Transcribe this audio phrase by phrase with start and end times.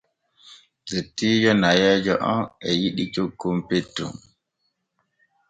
[0.87, 4.11] Dottiijo nayeeje on e yiɗi cukon petton.